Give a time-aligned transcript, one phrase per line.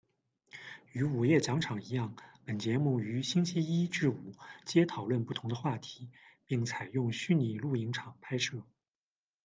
[0.93, 4.33] 与五夜讲场一样，本节目于星期一至五
[4.65, 6.09] 皆讨论不同的话题，
[6.47, 8.63] 并采用虚拟录影厂拍摄。